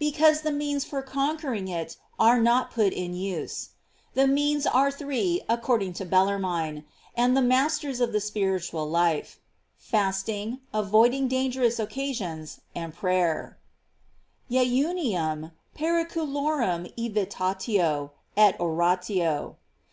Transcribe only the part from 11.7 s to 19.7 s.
occasions, and prayer: "Jejuniun, periculorum evitatio, et oratio."